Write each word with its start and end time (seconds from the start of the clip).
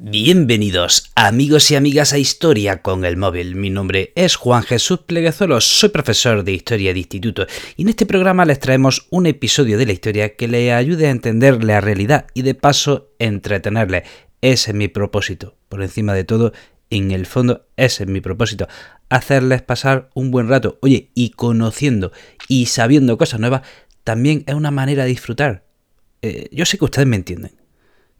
Bienvenidos 0.00 1.10
amigos 1.16 1.72
y 1.72 1.74
amigas 1.74 2.12
a 2.12 2.18
Historia 2.18 2.82
con 2.82 3.04
el 3.04 3.16
móvil. 3.16 3.56
Mi 3.56 3.68
nombre 3.68 4.12
es 4.14 4.36
Juan 4.36 4.62
Jesús 4.62 5.00
Pleguezolo, 5.00 5.60
soy 5.60 5.88
profesor 5.88 6.44
de 6.44 6.52
Historia 6.52 6.92
de 6.92 7.00
Instituto 7.00 7.48
y 7.76 7.82
en 7.82 7.88
este 7.88 8.06
programa 8.06 8.44
les 8.44 8.60
traemos 8.60 9.08
un 9.10 9.26
episodio 9.26 9.76
de 9.76 9.86
la 9.86 9.92
historia 9.92 10.36
que 10.36 10.46
le 10.46 10.72
ayude 10.72 11.08
a 11.08 11.10
entender 11.10 11.64
la 11.64 11.80
realidad 11.80 12.26
y 12.32 12.42
de 12.42 12.54
paso 12.54 13.10
entretenerle. 13.18 14.04
Ese 14.40 14.70
es 14.70 14.76
mi 14.76 14.86
propósito. 14.86 15.56
Por 15.68 15.82
encima 15.82 16.14
de 16.14 16.22
todo, 16.22 16.52
en 16.90 17.10
el 17.10 17.26
fondo, 17.26 17.66
ese 17.76 18.04
es 18.04 18.08
mi 18.08 18.20
propósito. 18.20 18.68
Hacerles 19.08 19.62
pasar 19.62 20.10
un 20.14 20.30
buen 20.30 20.48
rato. 20.48 20.78
Oye, 20.80 21.10
y 21.14 21.30
conociendo 21.30 22.12
y 22.46 22.66
sabiendo 22.66 23.18
cosas 23.18 23.40
nuevas 23.40 23.62
también 24.04 24.44
es 24.46 24.54
una 24.54 24.70
manera 24.70 25.02
de 25.02 25.10
disfrutar. 25.10 25.64
Eh, 26.22 26.48
yo 26.52 26.66
sé 26.66 26.78
que 26.78 26.84
ustedes 26.84 27.08
me 27.08 27.16
entienden. 27.16 27.58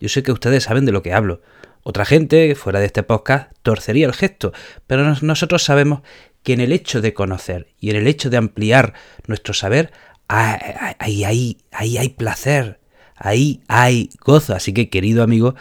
Yo 0.00 0.08
sé 0.08 0.24
que 0.24 0.32
ustedes 0.32 0.64
saben 0.64 0.84
de 0.84 0.92
lo 0.92 1.04
que 1.04 1.12
hablo. 1.12 1.40
Otra 1.89 2.05
gente, 2.05 2.55
fuera 2.55 2.81
de 2.81 2.84
este 2.84 3.03
podcast, 3.03 3.50
torcería 3.62 4.04
el 4.04 4.12
gesto, 4.12 4.53
pero 4.87 5.15
nosotros 5.22 5.65
sabemos 5.65 6.03
que 6.43 6.53
en 6.53 6.60
el 6.60 6.72
hecho 6.72 7.00
de 7.00 7.15
conocer 7.15 7.69
y 7.81 7.88
en 7.88 7.97
el 7.97 8.06
hecho 8.06 8.28
de 8.28 8.37
ampliar 8.37 8.93
nuestro 9.26 9.54
saber, 9.54 9.91
ahí, 10.28 11.25
ahí, 11.25 11.56
ahí 11.72 11.97
hay 11.97 12.10
placer, 12.10 12.78
ahí 13.16 13.62
hay 13.69 14.10
gozo. 14.22 14.54
Así 14.54 14.75
que, 14.75 14.91
querido 14.91 15.22
amigo, 15.22 15.54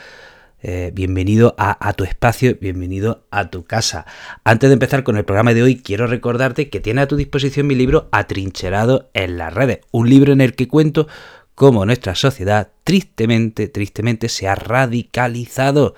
eh, 0.61 0.91
bienvenido 0.93 1.55
a, 1.57 1.87
a, 1.87 1.93
tu 1.93 2.03
espacio, 2.03 2.57
bienvenido 2.59 3.25
a 3.31 3.49
tu 3.49 3.63
casa. 3.63 4.05
Antes 4.43 4.69
de 4.69 4.73
empezar 4.73 5.05
con 5.05 5.15
el 5.15 5.23
programa 5.23 5.53
de 5.53 5.63
hoy, 5.63 5.77
quiero 5.77 6.07
recordarte 6.07 6.69
que 6.69 6.81
tiene 6.81 6.99
a 6.99 7.07
tu 7.07 7.15
disposición 7.15 7.67
mi 7.67 7.75
libro 7.75 8.09
Atrincherado 8.11 9.09
en 9.13 9.37
las 9.37 9.53
redes, 9.53 9.79
un 9.91 10.09
libro 10.09 10.33
en 10.33 10.41
el 10.41 10.55
que 10.55 10.67
cuento 10.67 11.07
cómo 11.55 11.85
nuestra 11.85 12.15
sociedad 12.15 12.71
tristemente, 12.83 13.69
tristemente 13.69 14.27
se 14.27 14.49
ha 14.49 14.55
radicalizado 14.55 15.95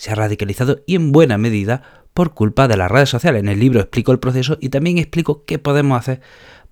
se 0.00 0.10
ha 0.10 0.14
radicalizado 0.14 0.80
y 0.86 0.94
en 0.94 1.12
buena 1.12 1.36
medida 1.36 1.82
por 2.14 2.32
culpa 2.32 2.68
de 2.68 2.78
las 2.78 2.90
redes 2.90 3.10
sociales. 3.10 3.42
En 3.42 3.50
el 3.50 3.60
libro 3.60 3.80
explico 3.80 4.12
el 4.12 4.18
proceso 4.18 4.56
y 4.58 4.70
también 4.70 4.96
explico 4.96 5.44
qué 5.44 5.58
podemos 5.58 5.98
hacer 6.00 6.22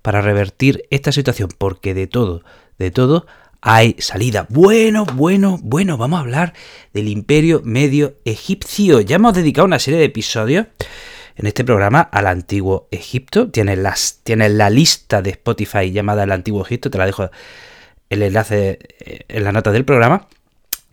para 0.01 0.19
revertir 0.21 0.87
esta 0.89 1.11
situación, 1.11 1.49
porque 1.55 1.93
de 1.93 2.07
todo, 2.07 2.41
de 2.79 2.89
todo 2.89 3.27
hay 3.61 3.95
salida. 3.99 4.47
Bueno, 4.49 5.05
bueno, 5.05 5.59
bueno, 5.61 5.95
vamos 5.95 6.17
a 6.17 6.21
hablar 6.21 6.53
del 6.91 7.07
imperio 7.07 7.61
medio 7.63 8.15
egipcio. 8.25 8.99
Ya 8.99 9.17
hemos 9.17 9.35
dedicado 9.35 9.67
una 9.67 9.77
serie 9.77 9.99
de 9.99 10.05
episodios 10.05 10.65
en 11.35 11.45
este 11.45 11.63
programa 11.63 12.01
al 12.01 12.25
antiguo 12.25 12.87
Egipto. 12.89 13.51
Tienes, 13.51 13.77
las, 13.77 14.21
tienes 14.23 14.53
la 14.53 14.71
lista 14.71 15.21
de 15.21 15.29
Spotify 15.29 15.91
llamada 15.91 16.23
El 16.23 16.31
antiguo 16.31 16.65
Egipto, 16.65 16.89
te 16.89 16.97
la 16.97 17.05
dejo 17.05 17.29
el 18.09 18.23
enlace 18.23 18.79
eh, 19.01 19.19
en 19.27 19.43
la 19.43 19.51
nota 19.51 19.71
del 19.71 19.85
programa. 19.85 20.27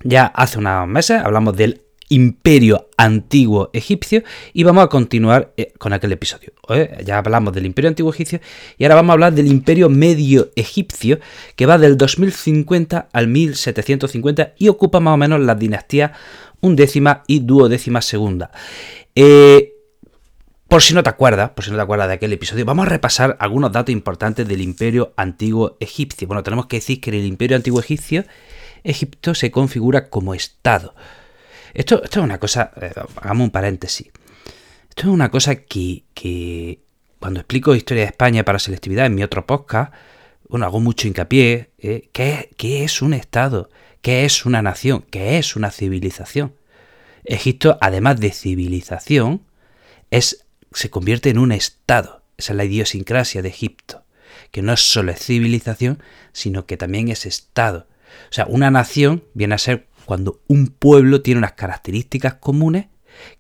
Ya 0.05 0.27
hace 0.27 0.59
unos 0.59 0.87
meses 0.87 1.23
hablamos 1.23 1.57
del 1.57 1.86
imperio 2.09 2.89
antiguo 2.97 3.71
egipcio 3.73 4.23
y 4.53 4.63
vamos 4.63 4.85
a 4.85 4.89
continuar 4.89 5.53
eh, 5.57 5.73
con 5.79 5.93
aquel 5.93 6.13
episodio. 6.13 6.53
¿eh? 6.69 7.03
Ya 7.05 7.19
hablamos 7.19 7.53
del 7.53 7.67
imperio 7.67 7.89
antiguo 7.89 8.13
egipcio 8.13 8.41
y 8.79 8.85
ahora 8.85 8.97
vamos 8.97 9.11
a 9.11 9.13
hablar 9.15 9.33
del 9.35 9.47
imperio 9.47 9.89
medio 9.89 10.51
egipcio 10.57 11.19
que 11.57 11.67
va 11.67 11.79
del 11.79 11.97
2050 11.97 13.09
al 13.13 13.29
1750 13.29 14.55
y 14.59 14.69
ocupa 14.69 15.01
más 15.01 15.15
o 15.15 15.17
menos 15.17 15.41
las 15.41 15.59
dinastías 15.59 16.13
undécima 16.61 17.23
y 17.27 17.41
duodécima 17.41 18.01
segunda. 18.03 18.51
Eh, 19.15 19.73
por 20.69 20.83
si 20.83 20.95
no 20.95 21.03
te 21.03 21.11
acuerdas, 21.11 21.51
por 21.51 21.65
si 21.65 21.71
no 21.71 21.77
te 21.77 21.83
acuerdas 21.83 22.09
de 22.09 22.15
aquel 22.15 22.33
episodio, 22.33 22.65
vamos 22.65 22.87
a 22.87 22.89
repasar 22.89 23.37
algunos 23.39 23.71
datos 23.71 23.93
importantes 23.93 24.49
del 24.49 24.61
imperio 24.61 25.13
antiguo 25.17 25.77
egipcio. 25.79 26.27
Bueno, 26.27 26.43
tenemos 26.43 26.67
que 26.67 26.79
decir 26.79 27.01
que 27.01 27.11
en 27.11 27.17
el 27.17 27.27
imperio 27.27 27.57
antiguo 27.57 27.79
egipcio, 27.79 28.25
Egipto 28.83 29.35
se 29.35 29.51
configura 29.51 30.09
como 30.09 30.35
Estado. 30.35 30.95
Esto, 31.77 32.03
es 32.03 32.17
una 32.17 32.39
cosa, 32.39 32.71
eh, 32.81 32.91
hagamos 33.17 33.45
un 33.45 33.51
paréntesis. 33.51 34.07
Esto 34.89 35.03
es 35.03 35.07
una 35.09 35.31
cosa 35.31 35.57
que, 35.57 36.81
cuando 37.19 37.41
explico 37.41 37.75
historia 37.75 38.05
de 38.05 38.09
España 38.09 38.47
para 38.47 38.59
selectividad 38.59 39.05
en 39.05 39.15
mi 39.15 39.23
otro 39.23 39.45
podcast, 39.45 39.93
bueno, 40.49 40.65
hago 40.65 40.81
mucho 40.81 41.07
hincapié, 41.07 41.73
eh, 41.77 42.09
¿qué, 42.15 42.49
¿qué 42.57 42.83
es 42.83 43.03
un 43.03 43.13
Estado? 43.13 43.69
¿Qué 44.01 44.25
es 44.25 44.47
una 44.47 44.63
nación? 44.63 45.05
¿Qué 45.11 45.37
es 45.37 45.55
una 45.55 45.71
civilización? 45.71 46.55
Egipto, 47.25 47.77
además 47.83 48.21
de 48.21 48.31
civilización, 48.31 49.43
es, 50.11 50.47
se 50.73 50.89
convierte 50.89 51.29
en 51.29 51.39
un 51.39 51.53
Estado. 51.53 52.23
Esa 52.39 52.55
es 52.55 52.57
la 52.57 52.65
idiosincrasia 52.65 53.43
de 53.43 53.51
Egipto, 53.51 54.03
que 54.51 54.63
no 54.63 54.73
es 54.73 54.81
solo 54.81 55.13
civilización, 55.13 56.03
sino 56.33 56.65
que 56.65 56.79
también 56.79 57.09
es 57.09 57.27
Estado. 57.27 57.87
O 58.31 58.33
sea, 58.33 58.47
una 58.47 58.71
nación 58.71 59.25
viene 59.35 59.57
a 59.57 59.59
ser 59.59 59.89
cuando 60.07 60.41
un 60.47 60.69
pueblo 60.69 61.21
tiene 61.21 61.39
unas 61.39 61.53
características 61.53 62.35
comunes 62.35 62.87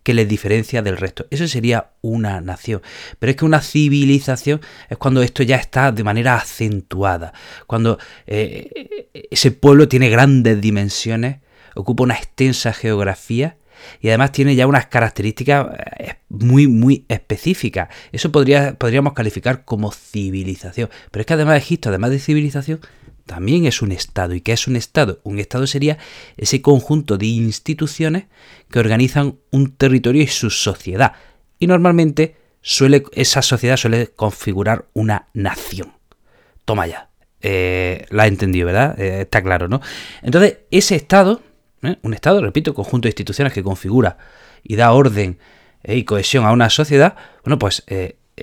que 0.03 0.15
les 0.15 0.28
diferencia 0.28 0.82
del 0.82 0.97
resto. 0.97 1.27
Eso 1.31 1.47
sería 1.49 1.93
una 2.00 2.41
nación. 2.41 2.82
Pero 3.19 3.31
es 3.31 3.37
que 3.37 3.44
una 3.44 3.60
civilización 3.60 4.60
es 4.88 4.97
cuando 4.99 5.22
esto 5.22 5.43
ya 5.43 5.56
está 5.56 5.93
de 5.93 6.05
manera 6.05 6.37
acentuada, 6.37 7.32
cuando 7.66 7.99
eh, 8.26 9.08
ese 9.31 9.50
pueblo 9.50 9.88
tiene 9.88 10.08
grandes 10.08 10.61
dimensiones, 10.61 11.38
ocupa 11.75 12.05
una 12.05 12.14
extensa 12.14 12.73
geografía 12.73 13.56
y 14.00 14.08
además 14.08 14.32
tiene 14.32 14.55
ya 14.55 14.67
unas 14.67 14.87
características 14.87 15.67
eh, 15.99 16.14
muy, 16.29 16.67
muy 16.67 17.05
específicas. 17.08 17.88
Eso 18.12 18.32
podría, 18.32 18.75
podríamos 18.75 19.12
calificar 19.12 19.64
como 19.64 19.93
civilización. 19.93 20.88
Pero 21.11 21.20
es 21.20 21.26
que 21.26 21.35
además 21.35 21.58
Egipto, 21.58 21.90
además 21.90 22.11
de 22.11 22.19
civilización, 22.19 22.81
también 23.26 23.67
es 23.67 23.82
un 23.82 23.93
Estado. 23.93 24.34
¿Y 24.34 24.40
qué 24.40 24.52
es 24.52 24.67
un 24.67 24.76
Estado? 24.76 25.20
Un 25.25 25.38
Estado 25.38 25.67
sería 25.67 25.99
ese 26.37 26.62
conjunto 26.62 27.19
de 27.19 27.26
instituciones 27.26 28.26
que 28.70 28.78
organizan 28.78 29.38
un 29.50 29.73
territorio 29.73 30.23
y 30.23 30.28
su 30.28 30.49
sociedad. 30.49 31.12
Y 31.58 31.67
normalmente 31.67 32.37
suele, 32.62 33.02
esa 33.12 33.43
sociedad 33.43 33.76
suele 33.76 34.08
configurar 34.08 34.87
una 34.94 35.28
nación. 35.34 35.93
Toma 36.64 36.87
ya. 36.87 37.11
Eh, 37.43 38.06
la 38.11 38.25
he 38.25 38.28
entendido, 38.28 38.67
¿verdad? 38.67 38.99
Eh, 38.99 39.23
está 39.23 39.43
claro, 39.43 39.69
¿no? 39.69 39.81
Entonces, 40.23 40.58
ese 40.70 40.94
Estado, 40.94 41.43
¿eh? 41.82 41.96
un 42.02 42.14
Estado, 42.14 42.40
repito, 42.40 42.75
conjunto 42.75 43.06
de 43.06 43.11
instituciones 43.11 43.52
que 43.52 43.62
configura 43.62 44.19
y 44.62 44.76
da 44.76 44.93
orden 44.93 45.38
y 45.84 46.05
cohesión 46.05 46.44
a 46.44 46.52
una 46.52 46.70
sociedad, 46.70 47.14
bueno, 47.44 47.61
pues, 47.61 47.84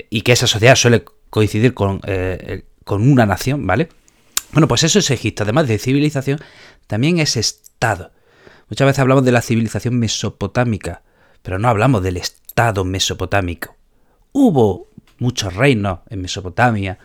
y 0.10 0.22
que 0.22 0.32
esa 0.32 0.48
sociedad 0.48 0.76
suele 0.76 1.04
coincidir 1.30 1.74
con, 1.74 2.00
con 2.86 3.12
una 3.12 3.26
nación, 3.26 3.68
¿vale? 3.68 3.90
Bueno, 4.54 4.68
pues 4.68 4.84
eso 4.84 5.00
es 5.00 5.10
Egipto. 5.10 5.44
Además 5.44 5.68
de 5.68 5.80
civilización, 5.80 6.40
también 6.88 7.20
es 7.20 7.38
Estado. 7.38 8.12
Muchas 8.70 8.86
veces 8.86 9.00
hablamos 9.00 9.26
de 9.26 9.32
la 9.32 9.42
civilización 9.42 9.98
mesopotámica, 9.98 11.02
pero 11.42 11.60
no 11.60 11.68
hablamos 11.68 12.04
del 12.04 12.18
Estado 12.18 12.86
mesopotámico. 12.86 13.76
Hubo 14.32 14.88
muchos 15.18 15.56
reinos 15.56 16.00
en 16.10 16.22
Mesopotamia, 16.22 17.00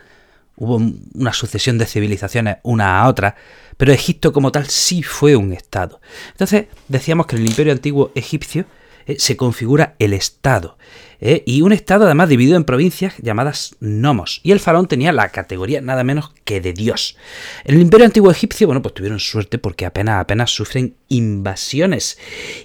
hubo 0.57 0.79
una 1.13 1.33
sucesión 1.33 1.77
de 1.77 1.85
civilizaciones 1.85 2.57
una 2.63 3.01
a 3.01 3.07
otra, 3.07 3.35
pero 3.77 3.93
Egipto 3.93 4.31
como 4.31 4.51
tal 4.51 4.67
sí 4.67 5.03
fue 5.03 5.35
un 5.35 5.53
Estado. 5.53 6.01
Entonces 6.31 6.67
decíamos 6.87 7.25
que 7.25 7.35
en 7.35 7.43
el 7.43 7.49
imperio 7.49 7.73
antiguo 7.73 8.11
egipcio 8.13 8.65
eh, 9.09 9.15
se 9.17 9.35
configura 9.35 9.95
el 9.97 10.13
Estado. 10.13 10.77
Eh, 11.19 11.41
y 11.47 11.63
un 11.63 11.73
Estado 11.73 12.05
además 12.05 12.29
dividido 12.29 12.55
en 12.55 12.63
provincias 12.63 13.15
llamadas 13.17 13.75
nomos. 13.79 14.39
Y 14.43 14.51
el 14.51 14.59
faraón 14.59 14.87
tenía 14.87 15.11
la 15.11 15.29
categoría 15.29 15.81
nada 15.81 16.03
menos 16.03 16.31
que 16.45 16.61
de 16.61 16.73
Dios. 16.73 17.17
En 17.63 17.75
el 17.75 17.81
imperio 17.81 18.05
antiguo 18.05 18.29
egipcio, 18.29 18.67
bueno, 18.67 18.83
pues 18.83 18.93
tuvieron 18.93 19.19
suerte 19.19 19.57
porque 19.57 19.87
apenas, 19.87 20.21
apenas 20.21 20.51
sufren 20.51 20.95
invasiones. 21.07 22.19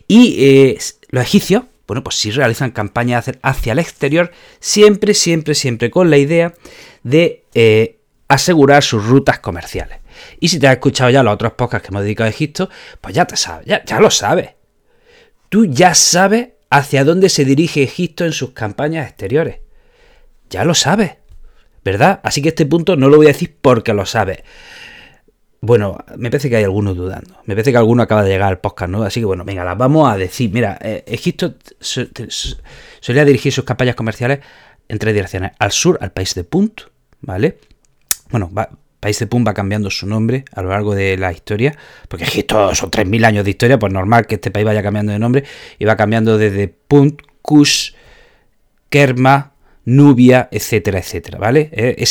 Y 0.06 0.36
eh, 0.44 0.78
los 1.08 1.24
egipcios, 1.24 1.64
bueno, 1.86 2.04
pues 2.04 2.16
sí 2.16 2.30
realizan 2.30 2.72
campañas 2.72 3.30
hacia 3.40 3.72
el 3.72 3.78
exterior, 3.78 4.30
siempre, 4.60 5.14
siempre, 5.14 5.54
siempre 5.54 5.90
con 5.90 6.10
la 6.10 6.18
idea 6.18 6.54
de 7.02 7.44
asegurar 8.28 8.82
sus 8.82 9.06
rutas 9.06 9.38
comerciales. 9.38 10.00
Y 10.40 10.48
si 10.48 10.58
te 10.58 10.68
has 10.68 10.74
escuchado 10.74 11.10
ya 11.10 11.22
los 11.22 11.34
otros 11.34 11.54
podcasts 11.54 11.88
que 11.88 11.92
hemos 11.92 12.02
dedicado 12.02 12.28
a 12.28 12.30
Egipto, 12.30 12.68
pues 13.00 13.14
ya 13.14 13.24
te 13.24 13.36
sabes, 13.36 13.66
ya, 13.66 13.82
ya 13.84 13.98
lo 13.98 14.10
sabes 14.10 14.53
tú 15.54 15.66
ya 15.66 15.94
sabes 15.94 16.48
hacia 16.68 17.04
dónde 17.04 17.28
se 17.28 17.44
dirige 17.44 17.84
Egipto 17.84 18.24
en 18.24 18.32
sus 18.32 18.50
campañas 18.50 19.06
exteriores. 19.06 19.60
Ya 20.50 20.64
lo 20.64 20.74
sabes, 20.74 21.12
¿verdad? 21.84 22.18
Así 22.24 22.42
que 22.42 22.48
este 22.48 22.66
punto 22.66 22.96
no 22.96 23.08
lo 23.08 23.18
voy 23.18 23.26
a 23.26 23.28
decir 23.28 23.54
porque 23.62 23.94
lo 23.94 24.04
sabes. 24.04 24.42
Bueno, 25.60 25.96
me 26.16 26.28
parece 26.28 26.50
que 26.50 26.56
hay 26.56 26.64
algunos 26.64 26.96
dudando. 26.96 27.36
Me 27.44 27.54
parece 27.54 27.70
que 27.70 27.78
alguno 27.78 28.02
acaba 28.02 28.24
de 28.24 28.30
llegar 28.30 28.48
al 28.48 28.58
podcast 28.58 28.90
¿no? 28.90 29.04
Así 29.04 29.20
que 29.20 29.26
bueno, 29.26 29.44
venga, 29.44 29.62
las 29.62 29.78
vamos 29.78 30.12
a 30.12 30.16
decir. 30.16 30.50
Mira, 30.52 30.76
eh, 30.82 31.04
Egipto 31.06 31.54
solía 31.78 33.24
dirigir 33.24 33.52
sus 33.52 33.62
campañas 33.62 33.94
comerciales 33.94 34.40
en 34.88 34.98
tres 34.98 35.14
direcciones. 35.14 35.52
Al 35.60 35.70
sur, 35.70 35.98
al 36.00 36.10
país 36.10 36.34
de 36.34 36.42
Punt, 36.42 36.80
¿vale? 37.20 37.60
Bueno, 38.28 38.50
va, 38.52 38.70
país 39.04 39.18
de 39.18 39.26
Pum 39.26 39.44
va 39.46 39.52
cambiando 39.52 39.90
su 39.90 40.06
nombre 40.06 40.46
a 40.54 40.62
lo 40.62 40.70
largo 40.70 40.94
de 40.94 41.18
la 41.18 41.30
historia, 41.30 41.76
porque 42.08 42.24
Egipto 42.24 42.74
son 42.74 42.90
3.000 42.90 43.26
años 43.26 43.44
de 43.44 43.50
historia, 43.50 43.78
pues 43.78 43.92
normal 43.92 44.26
que 44.26 44.36
este 44.36 44.50
país 44.50 44.64
vaya 44.64 44.82
cambiando 44.82 45.12
de 45.12 45.18
nombre, 45.18 45.44
y 45.78 45.84
va 45.84 45.94
cambiando 45.94 46.38
desde 46.38 46.68
Punt, 46.68 47.20
Kush, 47.42 47.92
Kerma, 48.88 49.52
Nubia, 49.84 50.48
etcétera, 50.50 51.00
etcétera, 51.00 51.36
¿vale? 51.36 51.68
Eh, 51.72 52.02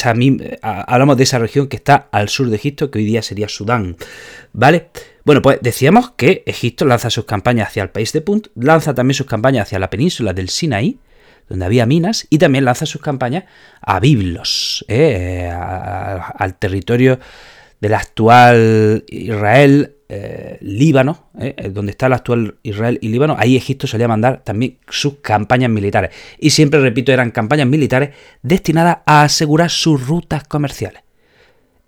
hablamos 0.61 1.17
de 1.17 1.23
esa 1.23 1.39
región 1.39 1.67
que 1.67 1.77
está 1.77 2.09
al 2.11 2.29
sur 2.29 2.51
de 2.51 2.57
Egipto, 2.57 2.91
que 2.91 2.99
hoy 2.99 3.05
día 3.05 3.23
sería 3.23 3.49
Sudán, 3.49 3.97
¿vale? 4.51 4.89
Bueno, 5.25 5.41
pues 5.41 5.57
decíamos 5.63 6.11
que 6.11 6.43
Egipto 6.45 6.85
lanza 6.85 7.09
sus 7.09 7.25
campañas 7.25 7.69
hacia 7.69 7.81
el 7.81 7.89
país 7.89 8.13
de 8.13 8.21
Punt, 8.21 8.49
lanza 8.53 8.93
también 8.93 9.15
sus 9.15 9.25
campañas 9.25 9.63
hacia 9.63 9.79
la 9.79 9.89
península 9.89 10.33
del 10.33 10.49
Sinaí, 10.49 10.99
donde 11.49 11.65
había 11.65 11.85
minas, 11.85 12.27
y 12.29 12.37
también 12.37 12.65
lanza 12.65 12.85
sus 12.85 13.01
campañas 13.01 13.45
a 13.81 13.99
Biblos, 13.99 14.85
eh, 14.87 15.49
al 15.51 16.55
territorio 16.55 17.19
del 17.79 17.93
actual 17.95 19.03
Israel, 19.07 19.95
eh, 20.07 20.57
Líbano, 20.61 21.31
eh, 21.39 21.69
donde 21.71 21.91
está 21.91 22.05
el 22.05 22.13
actual 22.13 22.55
Israel 22.63 22.99
y 23.01 23.09
Líbano, 23.09 23.35
ahí 23.37 23.57
Egipto 23.57 23.87
solía 23.87 24.07
mandar 24.07 24.43
también 24.43 24.77
sus 24.87 25.15
campañas 25.15 25.69
militares. 25.69 26.11
Y 26.39 26.51
siempre, 26.51 26.79
repito, 26.79 27.11
eran 27.11 27.31
campañas 27.31 27.67
militares 27.67 28.11
destinadas 28.41 28.99
a 29.05 29.23
asegurar 29.23 29.69
sus 29.69 30.07
rutas 30.07 30.43
comerciales. 30.43 31.01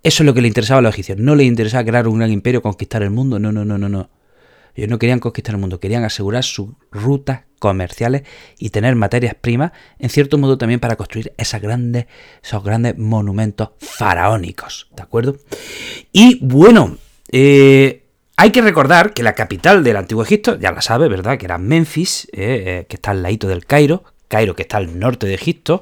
Eso 0.04 0.24
es 0.24 0.26
lo 0.26 0.34
que 0.34 0.42
le 0.42 0.48
interesaba 0.48 0.80
a 0.80 0.82
los 0.82 0.94
egipcios. 0.94 1.18
No 1.18 1.36
les 1.36 1.48
interesaba 1.48 1.86
crear 1.86 2.08
un 2.08 2.18
gran 2.18 2.32
imperio, 2.32 2.62
conquistar 2.62 3.02
el 3.02 3.12
mundo. 3.12 3.40
No, 3.40 3.52
no, 3.52 3.64
no, 3.64 3.78
no, 3.78 3.90
no. 3.90 4.10
Ellos 4.76 4.90
no 4.90 5.00
querían 5.00 5.20
conquistar 5.20 5.56
el 5.56 5.62
mundo, 5.62 5.80
querían 5.80 6.04
asegurar 6.04 6.44
sus 6.44 6.70
rutas 6.92 7.42
comerciales 7.60 8.24
y 8.60 8.70
tener 8.70 8.96
materias 8.96 9.36
primas, 9.36 9.72
en 9.98 10.10
cierto 10.10 10.38
modo 10.38 10.58
también 10.58 10.80
para 10.80 10.98
construir 10.98 11.34
esas 11.38 11.62
grandes, 11.62 12.08
esos 12.44 12.64
grandes 12.64 12.98
monumentos 12.98 13.70
faraónicos, 13.80 14.88
¿de 14.96 15.02
acuerdo? 15.02 15.38
Y 16.12 16.38
bueno, 16.46 16.98
eh, 17.32 18.04
hay 18.38 18.52
que 18.52 18.62
recordar 18.62 19.14
que 19.14 19.24
la 19.24 19.34
capital 19.34 19.84
del 19.84 19.98
antiguo 19.98 20.24
Egipto, 20.24 20.60
ya 20.60 20.72
la 20.72 20.82
sabe, 20.82 21.08
¿verdad? 21.08 21.38
Que 21.38 21.46
era 21.46 21.58
Memphis, 21.58 22.26
eh, 22.34 22.64
eh, 22.66 22.86
que 22.88 22.98
está 22.98 23.12
al 23.12 23.24
ladito 23.24 23.48
del 23.48 23.66
Cairo, 23.66 24.04
Cairo 24.28 24.56
que 24.56 24.64
está 24.64 24.78
al 24.78 25.00
norte 25.00 25.26
de 25.26 25.34
Egipto, 25.34 25.82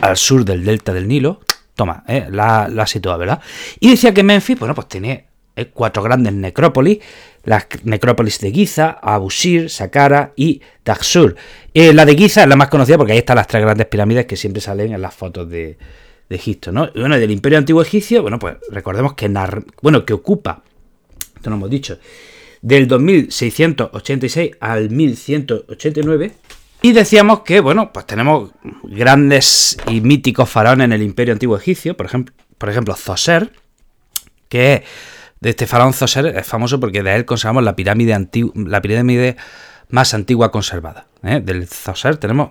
al 0.00 0.16
sur 0.16 0.44
del 0.44 0.64
delta 0.64 0.92
del 0.92 1.06
Nilo. 1.06 1.40
Toma, 1.74 2.04
la, 2.30 2.68
la 2.68 2.86
situado, 2.86 3.18
¿verdad? 3.18 3.40
Y 3.80 3.90
decía 3.90 4.12
que 4.12 4.22
Memphis, 4.22 4.58
bueno, 4.58 4.74
pues 4.74 4.88
tiene 4.88 5.28
cuatro 5.72 6.02
grandes 6.02 6.34
necrópolis 6.34 6.98
las 7.44 7.66
necrópolis 7.84 8.38
de 8.40 8.52
Giza, 8.52 8.98
Abusir, 9.02 9.68
Saqqara 9.68 10.32
y 10.36 10.60
Daxur. 10.84 11.36
Eh, 11.74 11.92
la 11.92 12.04
de 12.04 12.16
Giza 12.16 12.42
es 12.42 12.48
la 12.48 12.56
más 12.56 12.68
conocida 12.68 12.96
porque 12.98 13.12
ahí 13.12 13.18
están 13.18 13.36
las 13.36 13.46
tres 13.46 13.62
grandes 13.62 13.86
pirámides 13.86 14.26
que 14.26 14.36
siempre 14.36 14.60
salen 14.60 14.92
en 14.92 15.02
las 15.02 15.14
fotos 15.14 15.48
de, 15.48 15.76
Egipto, 16.30 16.72
¿no? 16.72 16.88
Y 16.94 17.00
bueno, 17.00 17.18
del 17.18 17.30
Imperio 17.30 17.58
Antiguo 17.58 17.82
Egipcio, 17.82 18.22
bueno, 18.22 18.38
pues 18.38 18.56
recordemos 18.70 19.12
que, 19.12 19.30
bueno, 19.82 20.06
que 20.06 20.14
ocupa, 20.14 20.62
esto 21.36 21.50
lo 21.50 21.56
hemos 21.56 21.68
dicho, 21.68 21.98
del 22.62 22.88
2686 22.88 24.52
al 24.58 24.88
1189. 24.88 26.32
Y 26.80 26.92
decíamos 26.92 27.40
que, 27.40 27.60
bueno, 27.60 27.92
pues 27.92 28.06
tenemos 28.06 28.50
grandes 28.84 29.76
y 29.88 30.00
míticos 30.00 30.48
faraones 30.48 30.86
en 30.86 30.92
el 30.92 31.02
Imperio 31.02 31.34
Antiguo 31.34 31.56
Egipcio, 31.56 31.96
por 31.96 32.06
ejemplo, 32.06 32.34
por 32.56 32.70
ejemplo 32.70 32.94
Zoser, 32.94 33.52
que 34.48 34.74
es 34.74 34.82
de 35.42 35.50
este 35.50 35.66
faraón 35.66 35.92
Zoser 35.92 36.26
es 36.26 36.46
famoso 36.46 36.78
porque 36.78 37.02
de 37.02 37.16
él 37.16 37.24
conservamos 37.24 37.64
la 37.64 37.74
pirámide, 37.74 38.28
la 38.54 38.80
pirámide 38.80 39.36
más 39.88 40.14
antigua 40.14 40.52
conservada. 40.52 41.06
¿eh? 41.24 41.40
Del 41.44 41.66
Zoser 41.66 42.16
tenemos 42.16 42.50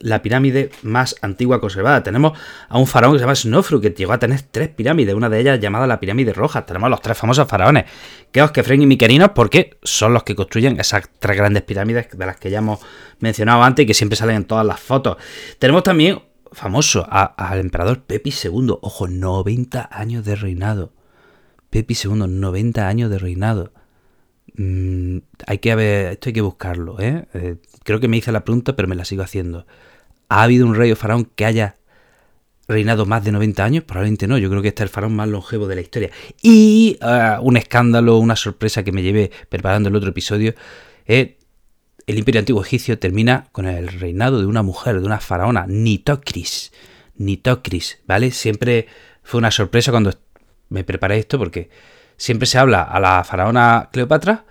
la 0.00 0.20
pirámide 0.20 0.70
más 0.82 1.14
antigua 1.22 1.60
conservada. 1.60 2.02
Tenemos 2.02 2.36
a 2.68 2.78
un 2.78 2.88
faraón 2.88 3.12
que 3.12 3.20
se 3.20 3.22
llama 3.22 3.36
Snofru, 3.36 3.80
que 3.80 3.90
llegó 3.90 4.12
a 4.12 4.18
tener 4.18 4.42
tres 4.42 4.70
pirámides, 4.70 5.14
una 5.14 5.28
de 5.28 5.38
ellas 5.38 5.60
llamada 5.60 5.86
la 5.86 6.00
pirámide 6.00 6.32
roja. 6.32 6.66
Tenemos 6.66 6.90
los 6.90 7.00
tres 7.00 7.16
famosos 7.16 7.46
faraones, 7.46 7.84
Keos, 8.32 8.50
Kefren 8.50 8.82
y 8.82 8.86
Miquerinos, 8.86 9.30
porque 9.32 9.78
son 9.84 10.12
los 10.12 10.24
que 10.24 10.34
construyen 10.34 10.80
esas 10.80 11.08
tres 11.20 11.36
grandes 11.36 11.62
pirámides 11.62 12.08
de 12.10 12.26
las 12.26 12.38
que 12.38 12.50
ya 12.50 12.58
hemos 12.58 12.80
mencionado 13.20 13.62
antes 13.62 13.84
y 13.84 13.86
que 13.86 13.94
siempre 13.94 14.16
salen 14.16 14.34
en 14.34 14.44
todas 14.46 14.66
las 14.66 14.80
fotos. 14.80 15.16
Tenemos 15.60 15.84
también 15.84 16.20
famoso 16.50 17.06
al 17.08 17.60
emperador 17.60 18.02
Pepi 18.02 18.34
II, 18.42 18.78
ojo, 18.80 19.06
90 19.06 19.90
años 19.92 20.24
de 20.24 20.34
reinado. 20.34 20.92
Pepi 21.70 21.94
II, 21.94 22.26
90 22.28 22.86
años 22.88 23.10
de 23.10 23.18
reinado. 23.18 23.72
Mm, 24.56 25.18
hay 25.46 25.58
que 25.58 25.74
ver, 25.74 26.12
esto 26.12 26.28
hay 26.28 26.32
que 26.32 26.40
buscarlo, 26.40 27.00
¿eh? 27.00 27.26
¿eh? 27.34 27.56
Creo 27.84 28.00
que 28.00 28.08
me 28.08 28.16
hice 28.16 28.32
la 28.32 28.44
pregunta, 28.44 28.76
pero 28.76 28.88
me 28.88 28.96
la 28.96 29.04
sigo 29.04 29.22
haciendo. 29.22 29.66
¿Ha 30.28 30.42
habido 30.42 30.66
un 30.66 30.74
rey 30.74 30.92
o 30.92 30.96
faraón 30.96 31.24
que 31.24 31.44
haya 31.44 31.76
reinado 32.68 33.06
más 33.06 33.24
de 33.24 33.32
90 33.32 33.64
años? 33.64 33.84
Probablemente 33.84 34.26
no, 34.26 34.38
yo 34.38 34.50
creo 34.50 34.62
que 34.62 34.68
este 34.68 34.82
es 34.82 34.88
el 34.88 34.92
faraón 34.92 35.14
más 35.14 35.28
longevo 35.28 35.66
de 35.66 35.76
la 35.76 35.80
historia. 35.80 36.10
Y 36.42 36.98
ah, 37.00 37.38
un 37.42 37.56
escándalo, 37.56 38.18
una 38.18 38.36
sorpresa 38.36 38.82
que 38.82 38.92
me 38.92 39.02
llevé 39.02 39.30
preparando 39.48 39.88
el 39.88 39.96
otro 39.96 40.10
episodio, 40.10 40.54
eh, 41.06 41.38
el 42.06 42.18
imperio 42.18 42.40
antiguo 42.40 42.62
egipcio 42.62 42.98
termina 42.98 43.48
con 43.52 43.66
el 43.66 43.88
reinado 43.88 44.40
de 44.40 44.46
una 44.46 44.62
mujer, 44.62 45.00
de 45.00 45.06
una 45.06 45.20
faraona, 45.20 45.66
Nitocris. 45.68 46.72
Nitocris, 47.16 48.00
¿vale? 48.06 48.30
Siempre 48.30 48.88
fue 49.22 49.38
una 49.38 49.50
sorpresa 49.50 49.90
cuando 49.90 50.12
me 50.70 50.84
preparé 50.84 51.18
esto 51.18 51.38
porque 51.38 51.68
siempre 52.16 52.46
se 52.46 52.58
habla 52.58 52.82
a 52.82 52.98
la 52.98 53.22
faraona 53.24 53.90
Cleopatra, 53.92 54.44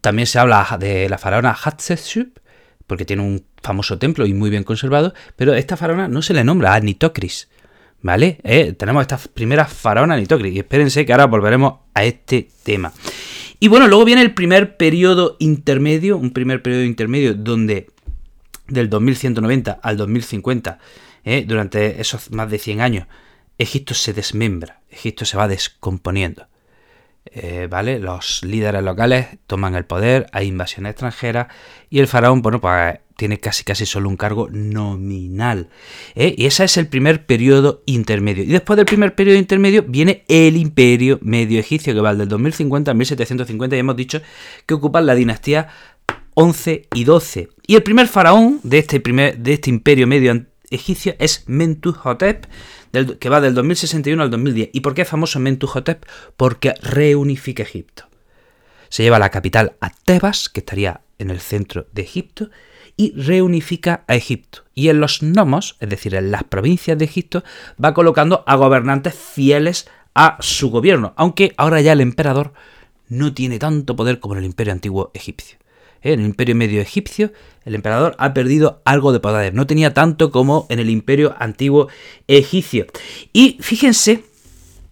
también 0.00 0.26
se 0.26 0.38
habla 0.38 0.76
de 0.78 1.08
la 1.08 1.18
faraona 1.18 1.52
Hatshepsut, 1.54 2.40
porque 2.86 3.04
tiene 3.04 3.22
un 3.22 3.44
famoso 3.62 3.98
templo 3.98 4.26
y 4.26 4.34
muy 4.34 4.50
bien 4.50 4.64
conservado, 4.64 5.14
pero 5.36 5.54
esta 5.54 5.76
faraona 5.76 6.08
no 6.08 6.22
se 6.22 6.34
le 6.34 6.42
nombra 6.42 6.74
a 6.74 6.80
Nitocris, 6.80 7.48
¿vale? 8.00 8.40
Eh, 8.42 8.72
tenemos 8.72 9.02
esta 9.02 9.18
primera 9.18 9.66
faraona 9.66 10.16
Nitocris, 10.16 10.54
y 10.54 10.58
espérense 10.58 11.06
que 11.06 11.12
ahora 11.12 11.26
volveremos 11.26 11.74
a 11.94 12.04
este 12.04 12.48
tema. 12.64 12.92
Y 13.60 13.68
bueno, 13.68 13.86
luego 13.86 14.06
viene 14.06 14.22
el 14.22 14.32
primer 14.32 14.76
periodo 14.78 15.36
intermedio, 15.38 16.16
un 16.16 16.30
primer 16.30 16.62
periodo 16.62 16.84
intermedio 16.84 17.34
donde 17.34 17.88
del 18.68 18.88
2190 18.88 19.80
al 19.82 19.96
2050, 19.96 20.78
eh, 21.24 21.44
durante 21.46 22.00
esos 22.00 22.30
más 22.30 22.50
de 22.50 22.58
100 22.58 22.80
años, 22.80 23.06
Egipto 23.60 23.92
se 23.92 24.14
desmembra, 24.14 24.80
Egipto 24.90 25.26
se 25.26 25.36
va 25.36 25.46
descomponiendo. 25.46 26.46
Eh, 27.26 27.68
¿Vale? 27.70 27.98
Los 27.98 28.42
líderes 28.42 28.82
locales 28.82 29.26
toman 29.46 29.74
el 29.74 29.84
poder, 29.84 30.26
hay 30.32 30.46
invasión 30.46 30.86
extranjera 30.86 31.48
y 31.90 31.98
el 31.98 32.08
faraón, 32.08 32.40
bueno, 32.40 32.60
pues 32.60 32.98
tiene 33.16 33.38
casi 33.38 33.62
casi 33.62 33.84
solo 33.84 34.08
un 34.08 34.16
cargo 34.16 34.48
nominal. 34.50 35.68
¿eh? 36.14 36.34
Y 36.36 36.46
ese 36.46 36.64
es 36.64 36.78
el 36.78 36.88
primer 36.88 37.26
periodo 37.26 37.82
intermedio. 37.84 38.44
Y 38.44 38.46
después 38.46 38.78
del 38.78 38.86
primer 38.86 39.14
periodo 39.14 39.36
intermedio 39.36 39.84
viene 39.86 40.24
el 40.28 40.56
imperio 40.56 41.18
medio 41.20 41.60
egipcio, 41.60 41.92
que 41.92 42.00
va 42.00 42.14
del 42.14 42.28
2050 42.28 42.90
al 42.90 42.96
1750, 42.96 43.76
y 43.76 43.78
hemos 43.78 43.96
dicho 43.96 44.22
que 44.64 44.72
ocupan 44.72 45.04
la 45.04 45.14
dinastía 45.14 45.68
11 46.32 46.88
y 46.94 47.04
12. 47.04 47.50
Y 47.66 47.74
el 47.74 47.82
primer 47.82 48.08
faraón 48.08 48.60
de 48.62 48.78
este, 48.78 49.00
primer, 49.00 49.36
de 49.36 49.52
este 49.52 49.68
imperio 49.68 50.06
medio 50.06 50.32
egipcio 50.70 51.14
es 51.18 51.44
Mentuhotep, 51.46 52.46
que 53.18 53.28
va 53.28 53.40
del 53.40 53.54
2061 53.54 54.22
al 54.22 54.30
2010. 54.30 54.70
¿Y 54.72 54.80
por 54.80 54.94
qué 54.94 55.02
es 55.02 55.08
famoso 55.08 55.38
Mentuhotep? 55.40 56.04
Porque 56.36 56.74
reunifica 56.80 57.62
Egipto. 57.62 58.08
Se 58.88 59.02
lleva 59.02 59.18
la 59.18 59.30
capital 59.30 59.76
a 59.80 59.90
Tebas, 59.90 60.48
que 60.48 60.60
estaría 60.60 61.02
en 61.18 61.30
el 61.30 61.40
centro 61.40 61.86
de 61.92 62.02
Egipto, 62.02 62.50
y 62.96 63.12
reunifica 63.14 64.04
a 64.08 64.14
Egipto. 64.14 64.64
Y 64.74 64.88
en 64.88 65.00
los 65.00 65.22
nomos, 65.22 65.76
es 65.80 65.88
decir, 65.88 66.14
en 66.14 66.30
las 66.30 66.44
provincias 66.44 66.98
de 66.98 67.04
Egipto, 67.04 67.44
va 67.82 67.94
colocando 67.94 68.42
a 68.46 68.56
gobernantes 68.56 69.14
fieles 69.14 69.88
a 70.14 70.36
su 70.40 70.70
gobierno, 70.70 71.14
aunque 71.16 71.54
ahora 71.56 71.80
ya 71.80 71.92
el 71.92 72.00
emperador 72.00 72.52
no 73.08 73.32
tiene 73.32 73.58
tanto 73.58 73.96
poder 73.96 74.20
como 74.20 74.34
en 74.34 74.40
el 74.40 74.46
imperio 74.46 74.72
antiguo 74.72 75.10
egipcio. 75.14 75.59
¿Eh? 76.02 76.12
En 76.12 76.20
el 76.20 76.26
imperio 76.26 76.54
medio 76.54 76.80
egipcio, 76.80 77.32
el 77.64 77.74
emperador 77.74 78.14
ha 78.18 78.34
perdido 78.34 78.82
algo 78.84 79.12
de 79.12 79.20
poder, 79.20 79.54
no 79.54 79.66
tenía 79.66 79.94
tanto 79.94 80.30
como 80.30 80.66
en 80.68 80.78
el 80.78 80.90
imperio 80.90 81.34
antiguo 81.38 81.88
egipcio. 82.26 82.86
Y 83.32 83.58
fíjense, 83.60 84.24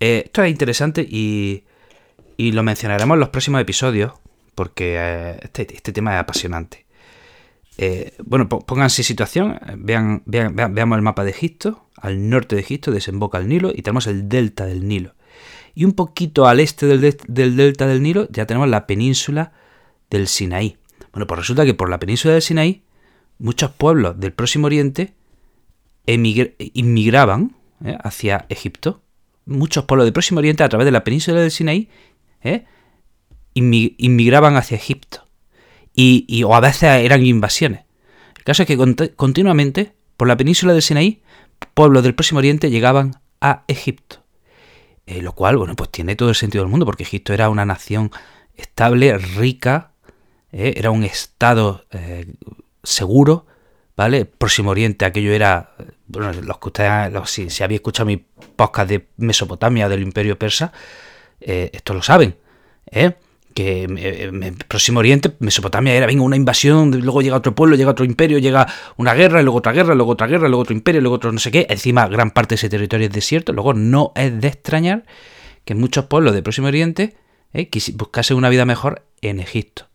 eh, 0.01 0.23
esto 0.27 0.43
es 0.43 0.51
interesante 0.51 1.03
y, 1.03 1.65
lo 2.39 2.63
mencionaremos 2.63 3.17
en 3.17 3.21
los 3.21 3.31
próximos 3.31 3.61
episodios, 3.61 4.13
porque 4.55 4.97
eh, 4.99 5.39
este, 5.43 5.67
este, 5.75 5.93
tema 5.93 6.15
es 6.15 6.21
apasionante. 6.21 6.87
bueno, 8.25 8.49
pónganse 8.49 9.03
situación, 9.03 9.59
vean, 9.77 10.23
veamos 10.27 10.97
el 10.97 11.03
mapa 11.03 11.25
de 11.25 11.31
Egipto, 11.31 11.89
al 12.01 12.29
norte 12.29 12.57
de 12.57 12.63
Egipto 12.63 12.91
desemboca 12.91 13.39
el 13.39 13.49
Nilo 13.49 13.73
y 13.75 13.83
tenemos 13.83 14.07
el 14.07 14.29
delta 14.29 14.67
del 14.67 14.87
Nilo. 14.87 15.15
Y 15.75 15.85
un 15.85 15.93
poquito 15.93 16.47
al 16.47 16.61
este 16.61 16.87
del, 16.87 17.57
delta 17.57 17.87
del 17.87 18.03
Nilo 18.03 18.29
ya 18.31 18.47
tenemos 18.47 18.69
la 18.69 18.87
península 18.87 19.53
del 20.11 20.27
Sinaí. 20.27 20.77
Bueno, 21.13 21.27
pues 21.27 21.39
resulta 21.39 21.65
que 21.65 21.75
por 21.75 21.91
la 21.91 21.99
península 21.99 22.35
del 22.35 22.43
Sinaí 22.43 22.83
muchos 23.39 23.71
pueblos 23.71 24.19
del 24.19 24.33
Próximo 24.33 24.67
Oriente 24.67 25.15
inmigraban 26.07 27.57
¿eh? 27.85 27.97
hacia 28.03 28.47
Egipto. 28.49 29.03
Muchos 29.47 29.85
pueblos 29.85 30.07
del 30.07 30.13
Próximo 30.13 30.39
Oriente 30.39 30.63
a 30.63 30.69
través 30.69 30.85
de 30.85 30.91
la 30.91 31.05
península 31.05 31.41
del 31.41 31.51
Sinaí 31.51 31.89
¿eh? 32.43 32.65
inmigraban 33.55 34.57
hacia 34.57 34.77
Egipto. 34.77 35.25
Y, 35.95 36.43
o 36.45 36.55
a 36.55 36.61
veces 36.61 36.85
eran 36.85 37.27
invasiones. 37.27 37.81
El 38.37 38.45
caso 38.45 38.63
es 38.63 38.69
que 38.69 38.77
continuamente 39.17 39.95
por 40.17 40.29
la 40.29 40.37
península 40.37 40.73
del 40.73 40.83
Sinaí 40.83 41.23
pueblos 41.75 42.03
del 42.03 42.15
Próximo 42.15 42.39
Oriente 42.39 42.71
llegaban 42.71 43.21
a 43.41 43.65
Egipto. 43.69 44.25
Eh, 45.07 45.23
lo 45.23 45.33
cual, 45.33 45.57
bueno, 45.57 45.75
pues 45.75 45.91
tiene 45.91 46.17
todo 46.17 46.29
el 46.29 46.35
sentido 46.35 46.65
del 46.65 46.71
mundo, 46.71 46.85
porque 46.85 47.03
Egipto 47.03 47.33
era 47.33 47.49
una 47.49 47.65
nación 47.65 48.11
estable, 48.55 49.17
rica, 49.17 49.88
eh, 50.53 50.75
era 50.77 50.91
un 50.91 51.05
estado 51.05 51.85
eh, 51.91 52.27
seguro, 52.83 53.47
¿vale? 53.97 54.25
Próximo 54.25 54.71
Oriente, 54.71 55.05
aquello 55.05 55.33
era, 55.33 55.75
bueno, 56.07 56.33
los 56.33 56.59
que 56.59 56.69
ustedes, 56.69 57.31
si, 57.31 57.51
si 57.51 57.63
habéis 57.63 57.81
escuchado 57.81 58.07
mi 58.07 58.17
podcast 58.17 58.89
de 58.89 59.07
Mesopotamia, 59.17 59.89
del 59.89 60.03
Imperio 60.03 60.39
Persa, 60.39 60.73
esto 61.41 61.95
lo 61.95 62.03
saben, 62.03 62.37
¿eh? 62.91 63.13
que 63.59 63.83
en 63.83 64.55
Próximo 64.69 65.01
Oriente, 65.01 65.33
Mesopotamia 65.41 65.93
era, 65.93 66.07
venga, 66.07 66.23
una 66.23 66.37
invasión, 66.37 66.93
luego 67.01 67.23
llega 67.23 67.37
otro 67.37 67.57
pueblo, 67.57 67.75
llega 67.75 67.91
otro 67.91 68.05
imperio, 68.05 68.39
llega 68.39 68.69
una 68.97 69.15
guerra, 69.15 69.43
luego 69.43 69.59
otra 69.59 69.73
guerra, 69.73 69.97
luego 69.97 70.13
otra 70.13 70.29
guerra, 70.29 70.49
luego 70.49 70.63
otro 70.63 70.75
imperio, 70.75 71.01
luego 71.01 71.17
otro 71.17 71.33
no 71.33 71.41
sé 71.41 71.51
qué. 71.51 71.67
Encima, 71.69 72.07
gran 72.07 72.31
parte 72.31 72.51
de 72.51 72.55
ese 72.57 72.69
territorio 72.69 73.09
es 73.09 73.13
desierto. 73.13 73.53
Luego, 73.53 73.75
no 73.75 74.13
es 74.15 74.41
de 74.41 74.47
extrañar 74.47 75.05
que 75.65 75.75
muchos 75.75 76.05
pueblos 76.05 76.35
de 76.35 76.43
Próximo 76.43 76.69
Oriente 76.69 77.17
eh, 77.53 77.69
una 78.31 78.49
vida 78.49 78.65
mejor 78.65 79.03
en 79.23 79.41
Egipto. 79.41 79.89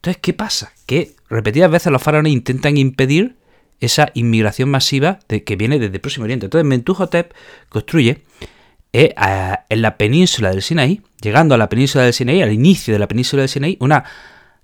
Entonces, 0.00 0.22
¿qué 0.22 0.32
pasa? 0.32 0.72
Que 0.86 1.12
repetidas 1.28 1.70
veces 1.70 1.92
los 1.92 2.02
faraones 2.02 2.32
intentan 2.32 2.78
impedir 2.78 3.36
esa 3.80 4.10
inmigración 4.14 4.70
masiva 4.70 5.18
que 5.28 5.56
viene 5.56 5.78
desde 5.78 5.98
Próximo 5.98 6.24
Oriente. 6.24 6.46
Entonces, 6.46 6.66
Mentuhotep 6.66 7.34
construye 7.68 8.22
eh, 8.94 9.14
en 9.68 9.82
la 9.82 9.98
península 9.98 10.50
del 10.50 10.62
Sinaí, 10.62 11.02
llegando 11.20 11.54
a 11.54 11.58
la 11.58 11.68
península 11.68 12.04
del 12.04 12.14
Sinaí, 12.14 12.40
al 12.40 12.52
inicio 12.52 12.94
de 12.94 12.98
la 12.98 13.08
península 13.08 13.42
del 13.42 13.50
Sinaí, 13.50 13.76
una 13.80 14.04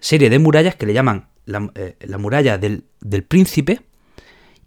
serie 0.00 0.30
de 0.30 0.38
murallas 0.38 0.74
que 0.74 0.86
le 0.86 0.94
llaman 0.94 1.28
la, 1.44 1.70
eh, 1.74 1.96
muralla 2.18 2.56
del, 2.56 2.82
príncipe, 3.28 3.82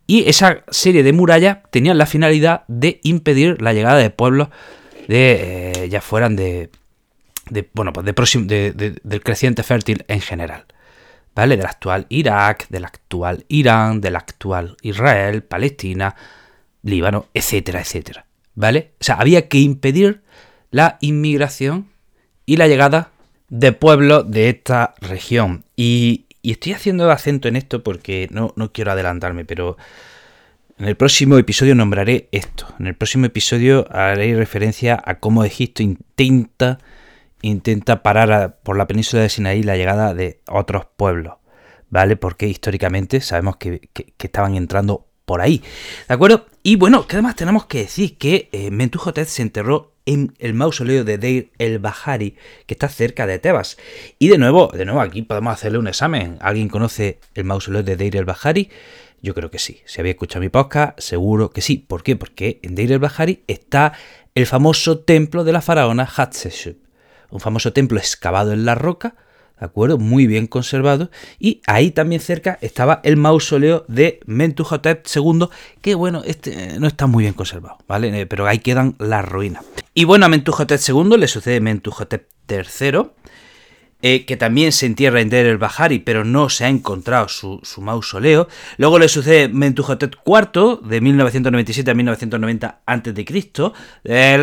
y 0.06 0.30
esa 0.30 0.64
serie 0.70 1.02
de 1.02 1.14
murallas 1.14 1.60
tenían 1.72 1.98
la 1.98 2.06
finalidad 2.06 2.64
de 2.68 3.00
impedir 3.04 3.60
la 3.62 3.74
llegada 3.74 3.98
de 3.98 4.12
pueblos 4.12 4.50
de 5.08 5.74
eh, 5.84 5.90
ya 5.90 6.02
fueran 6.02 6.36
de, 6.36 6.70
bueno 7.74 7.94
pues 7.94 8.06
de, 8.06 9.00
del 9.04 9.22
creciente 9.22 9.64
fértil 9.64 10.04
en 10.08 10.22
general 10.22 10.66
vale 11.36 11.58
del 11.58 11.66
actual 11.66 12.06
Irak 12.10 12.68
del 12.70 12.86
actual 12.86 13.46
Irán 13.48 14.02
del 14.02 14.16
actual 14.16 14.78
Israel 14.82 15.44
Palestina 15.44 16.16
Líbano 16.82 17.28
etcétera 17.34 17.82
etcétera 17.82 18.26
¿vale? 18.60 18.92
O 19.00 19.04
sea, 19.06 19.16
había 19.16 19.48
que 19.48 19.60
impedir 19.60 20.22
la 20.70 20.98
inmigración 21.00 21.88
y 22.46 22.58
la 22.58 22.68
llegada 22.68 23.12
de 23.48 23.72
pueblos 23.72 24.30
de 24.30 24.50
esta 24.50 24.94
región. 25.00 25.64
Y, 25.78 26.26
estoy 26.44 26.74
haciendo 26.74 27.10
acento 27.10 27.48
en 27.48 27.56
esto 27.56 27.84
porque 27.84 28.28
no, 28.32 28.54
no 28.56 28.72
quiero 28.72 28.92
adelantarme, 28.92 29.46
pero 29.46 29.78
en 30.78 30.88
el 30.88 30.96
próximo 30.98 31.38
episodio 31.38 31.74
nombraré 31.74 32.28
esto. 32.32 32.68
En 32.80 32.88
el 32.88 32.96
próximo 32.96 33.26
episodio 33.26 33.88
haré 33.92 34.36
referencia 34.36 35.02
a 35.06 35.20
cómo 35.20 35.46
Egipto 35.46 35.82
intenta, 35.82 36.80
intenta 37.42 38.04
parar 38.04 38.60
por 38.64 38.78
la 38.78 38.88
península 38.88 39.24
de 39.24 39.30
Sinaí 39.30 39.64
la 39.64 39.78
llegada 39.78 40.14
de 40.14 40.42
otros 40.48 40.86
pueblos, 40.96 41.36
¿vale? 41.90 42.16
Porque 42.16 42.48
históricamente 42.48 43.22
sabemos 43.22 43.58
que, 43.58 43.90
que 43.94 44.14
estaban 44.28 44.56
entrando 44.56 45.10
por 45.30 45.42
ahí. 45.42 45.62
¿De 46.08 46.16
acuerdo? 46.16 46.48
Y 46.64 46.76
bueno, 46.76 47.06
que 47.06 47.16
además 47.16 47.36
tenemos 47.36 47.68
que 47.68 47.82
decir 47.82 48.18
que 48.18 48.50
eh, 48.52 48.72
Mentuhotep 48.72 49.28
se 49.28 49.44
enterró 49.44 49.94
en 50.08 50.34
el 50.40 50.56
mausoleo 50.56 51.04
de 51.04 51.20
Deir 51.20 51.52
el 51.60 51.78
Bahari, 51.78 52.36
que 52.66 52.74
está 52.74 52.90
cerca 52.90 53.28
de 53.28 53.38
Tebas. 53.38 53.78
Y 54.18 54.30
de 54.30 54.40
nuevo, 54.40 54.72
de 54.74 54.86
nuevo, 54.86 55.02
aquí 55.02 55.22
podemos 55.22 55.54
hacerle 55.54 55.78
un 55.78 55.88
examen. 55.88 56.40
¿Alguien 56.42 56.68
conoce 56.68 57.20
el 57.36 57.44
mausoleo 57.44 57.84
de 57.84 57.96
Deir 57.96 58.18
el 58.18 58.26
Bahari? 58.26 58.72
Yo 59.22 59.36
creo 59.36 59.52
que 59.52 59.60
sí. 59.60 59.82
Si 59.86 60.02
había 60.02 60.14
escuchado 60.14 60.42
mi 60.42 60.50
podcast, 60.50 61.00
seguro 61.00 61.52
que 61.52 61.62
sí. 61.62 61.78
¿Por 61.78 62.02
qué? 62.02 62.16
Porque 62.16 62.60
en 62.64 62.74
Deir 62.74 62.94
el 62.94 63.00
Bahari 63.00 63.44
está 63.46 63.94
el 64.34 64.48
famoso 64.48 64.98
templo 64.98 65.44
de 65.44 65.52
la 65.52 65.62
faraona 65.62 66.10
Hatshepsut. 66.12 66.89
Un 67.30 67.40
famoso 67.40 67.74
templo 67.74 68.00
excavado 68.00 68.54
en 68.54 68.66
la 68.66 68.76
roca 68.76 69.16
¿de 69.60 69.66
acuerdo? 69.66 69.98
Muy 69.98 70.28
bien 70.28 70.48
conservado. 70.48 71.10
Y 71.40 71.62
ahí 71.68 71.92
también 71.92 72.22
cerca 72.22 72.58
estaba 72.62 73.02
el 73.04 73.18
mausoleo 73.18 73.86
de 73.88 74.20
Mentuhotep 74.26 75.06
II, 75.14 75.48
que 75.82 75.96
bueno, 75.96 76.22
este 76.26 76.76
eh, 76.76 76.80
no 76.80 76.88
está 76.88 77.08
muy 77.08 77.24
bien 77.24 77.34
conservado, 77.34 77.78
¿vale? 77.88 78.22
Eh, 78.22 78.26
pero 78.26 78.48
ahí 78.48 78.60
quedan 78.60 78.96
las 79.00 79.28
ruinas. 79.28 79.66
Y 79.94 80.06
bueno, 80.06 80.26
a 80.26 80.30
Mentuhotep 80.30 80.80
II 80.88 81.18
le 81.18 81.28
sucede 81.28 81.60
Mentuhotep 81.60 82.28
III, 82.50 83.10
eh, 84.02 84.26
que 84.26 84.38
también 84.38 84.72
se 84.72 84.86
entierra 84.86 85.20
en 85.20 85.30
Der 85.30 85.46
el 85.46 85.58
Bahari, 85.58 86.00
pero 86.00 86.24
no 86.24 86.50
se 86.50 86.66
ha 86.66 86.70
encontrado 86.70 87.28
su, 87.28 87.62
mausoleo. 87.82 88.48
Luego 88.78 88.98
le 88.98 89.10
sucede 89.10 89.50
Mentuhotep 89.50 90.16
IV, 90.26 90.80
de 90.84 91.02
1997 91.02 91.92
a 91.92 91.94
1990 91.94 92.80
a.C. 92.86 93.72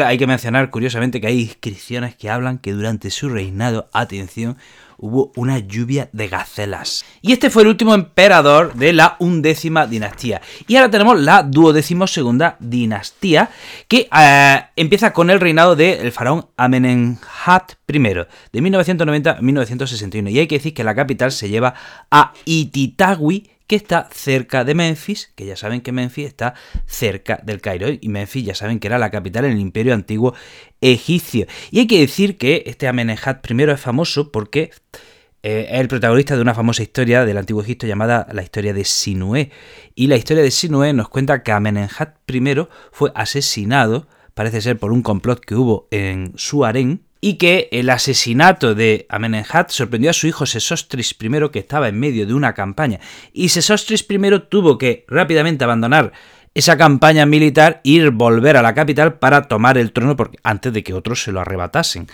hay 0.04 0.18
que 0.18 0.26
mencionar 0.26 0.70
curiosamente 0.70 1.20
que 1.20 1.26
hay 1.26 1.40
inscripciones 1.40 2.14
que 2.16 2.28
hablan 2.28 2.58
que 2.58 2.72
durante 2.72 3.10
su 3.10 3.28
reinado, 3.28 3.88
atención, 3.92 4.58
hubo 4.98 5.32
una 5.36 5.58
lluvia 5.58 6.08
de 6.12 6.28
gacelas. 6.28 7.04
Y 7.22 7.32
este 7.32 7.50
fue 7.50 7.62
el 7.62 7.68
último 7.68 7.94
emperador 7.94 8.74
de 8.74 8.92
la 8.92 9.16
undécima 9.18 9.86
dinastía. 9.86 10.40
Y 10.66 10.76
ahora 10.76 10.90
tenemos 10.90 11.20
la 11.20 11.42
duodécimo 11.42 12.06
segunda 12.06 12.56
dinastía, 12.60 13.50
que 13.88 14.08
eh, 14.16 14.60
empieza 14.76 15.12
con 15.12 15.30
el 15.30 15.40
reinado 15.40 15.76
del 15.76 16.12
faraón 16.12 16.46
Amenemhat 16.56 17.72
I, 17.88 17.98
de 18.52 18.60
1990 18.62 19.30
a 19.30 19.40
1961. 19.40 20.30
Y 20.30 20.38
hay 20.38 20.46
que 20.46 20.56
decir 20.56 20.74
que 20.74 20.84
la 20.84 20.94
capital 20.94 21.32
se 21.32 21.48
lleva 21.48 21.74
a 22.10 22.32
Ititawi, 22.44 23.50
que 23.66 23.76
está 23.76 24.08
cerca 24.12 24.64
de 24.64 24.74
Memphis, 24.74 25.32
que 25.34 25.46
ya 25.46 25.56
saben 25.56 25.80
que 25.80 25.92
Memphis 25.92 26.26
está 26.26 26.54
cerca 26.86 27.40
del 27.42 27.60
Cairo, 27.60 27.88
y 27.88 28.08
Memphis 28.08 28.46
ya 28.46 28.54
saben 28.54 28.78
que 28.78 28.86
era 28.86 28.98
la 28.98 29.10
capital 29.10 29.44
en 29.44 29.52
el 29.52 29.60
imperio 29.60 29.94
antiguo 29.94 30.34
egipcio. 30.80 31.46
Y 31.70 31.80
hay 31.80 31.86
que 31.86 32.00
decir 32.00 32.36
que 32.38 32.64
este 32.66 32.88
Amenemhat 32.88 33.48
I 33.50 33.62
es 33.62 33.80
famoso 33.80 34.30
porque 34.30 34.70
eh, 35.42 35.68
es 35.70 35.80
el 35.80 35.88
protagonista 35.88 36.36
de 36.36 36.42
una 36.42 36.54
famosa 36.54 36.82
historia 36.82 37.24
del 37.24 37.38
antiguo 37.38 37.62
Egipto 37.62 37.86
llamada 37.86 38.26
la 38.32 38.42
historia 38.42 38.72
de 38.72 38.84
Sinué. 38.84 39.50
Y 39.94 40.06
la 40.06 40.16
historia 40.16 40.42
de 40.42 40.50
Sinué 40.50 40.92
nos 40.92 41.08
cuenta 41.08 41.42
que 41.42 41.52
Amenemhat 41.52 42.16
I 42.30 42.66
fue 42.92 43.12
asesinado, 43.14 44.06
parece 44.34 44.60
ser 44.60 44.78
por 44.78 44.92
un 44.92 45.02
complot 45.02 45.40
que 45.40 45.54
hubo 45.54 45.88
en 45.90 46.32
su 46.36 46.64
y 47.26 47.38
que 47.38 47.68
el 47.72 47.90
asesinato 47.90 48.76
de 48.76 49.04
Amenemhat 49.08 49.72
sorprendió 49.72 50.10
a 50.10 50.12
su 50.12 50.28
hijo 50.28 50.46
Sesostris 50.46 51.16
I, 51.20 51.50
que 51.50 51.58
estaba 51.58 51.88
en 51.88 51.98
medio 51.98 52.24
de 52.24 52.34
una 52.34 52.54
campaña, 52.54 53.00
y 53.32 53.48
Sesostris 53.48 54.06
I 54.08 54.18
tuvo 54.48 54.78
que 54.78 55.04
rápidamente 55.08 55.64
abandonar 55.64 56.12
esa 56.54 56.76
campaña 56.76 57.26
militar 57.26 57.80
ir 57.82 58.12
volver 58.12 58.56
a 58.56 58.62
la 58.62 58.74
capital 58.74 59.18
para 59.18 59.48
tomar 59.48 59.76
el 59.76 59.90
trono 59.90 60.14
porque, 60.14 60.38
antes 60.44 60.72
de 60.72 60.84
que 60.84 60.94
otros 60.94 61.20
se 61.20 61.32
lo 61.32 61.40
arrebatasen. 61.40 62.06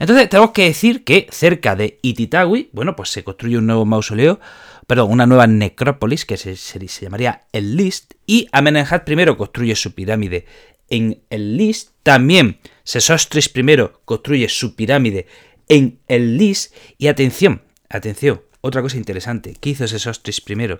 Entonces 0.00 0.28
tenemos 0.28 0.50
que 0.50 0.64
decir 0.64 1.02
que 1.02 1.28
cerca 1.30 1.74
de 1.74 1.98
Ititawi, 2.02 2.68
bueno, 2.74 2.94
pues 2.94 3.08
se 3.08 3.24
construye 3.24 3.56
un 3.56 3.66
nuevo 3.66 3.86
mausoleo 3.86 4.38
perdón, 4.86 5.10
una 5.10 5.26
nueva 5.26 5.46
necrópolis 5.46 6.24
que 6.24 6.38
se, 6.38 6.56
llamaría 6.56 7.42
el 7.52 7.76
List, 7.76 8.14
y 8.26 8.48
Amenemhat 8.52 9.08
I 9.08 9.36
construye 9.36 9.76
su 9.76 9.94
pirámide 9.94 10.46
en 10.90 11.22
el 11.30 11.56
List, 11.56 11.90
también 12.02 12.58
Sesostris 12.84 13.50
I 13.54 13.62
construye 14.04 14.48
su 14.48 14.74
pirámide 14.74 15.26
en 15.68 16.00
el 16.08 16.38
List, 16.38 16.74
y 16.96 17.08
atención, 17.08 17.62
atención, 17.88 18.42
otra 18.60 18.82
cosa 18.82 18.96
interesante, 18.96 19.56
¿qué 19.60 19.70
hizo 19.70 19.86
Sesostris 19.86 20.42
I? 20.46 20.78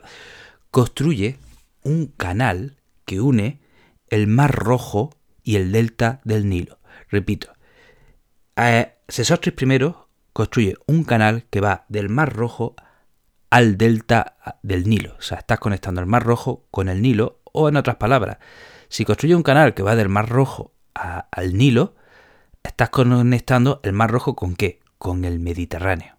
Construye 0.70 1.38
un 1.82 2.06
canal 2.06 2.76
que 3.04 3.20
une 3.20 3.60
el 4.08 4.26
Mar 4.26 4.54
Rojo 4.54 5.10
y 5.42 5.56
el 5.56 5.72
delta 5.72 6.20
del 6.24 6.48
Nilo. 6.48 6.78
Repito, 7.10 7.52
eh, 8.56 8.94
Sesostris 9.08 9.54
I 9.60 9.94
construye 10.32 10.76
un 10.86 11.04
canal 11.04 11.44
que 11.50 11.60
va 11.60 11.84
del 11.88 12.08
Mar 12.08 12.34
Rojo 12.34 12.74
al 13.50 13.76
delta 13.76 14.36
del 14.62 14.88
Nilo. 14.88 15.14
O 15.18 15.22
sea, 15.22 15.38
estás 15.38 15.58
conectando 15.58 16.00
el 16.00 16.06
Mar 16.06 16.24
Rojo 16.24 16.66
con 16.70 16.88
el 16.88 17.02
Nilo, 17.02 17.40
o 17.44 17.68
en 17.68 17.76
otras 17.76 17.96
palabras, 17.96 18.38
si 18.88 19.04
construye 19.04 19.34
un 19.34 19.42
canal 19.42 19.74
que 19.74 19.82
va 19.82 19.96
del 19.96 20.08
Mar 20.08 20.28
Rojo 20.28 20.72
al 20.94 21.56
Nilo, 21.56 21.94
estás 22.62 22.90
conectando 22.90 23.80
el 23.82 23.92
Mar 23.92 24.10
Rojo 24.10 24.34
con 24.34 24.56
qué? 24.56 24.80
Con 24.98 25.24
el 25.24 25.40
Mediterráneo. 25.40 26.16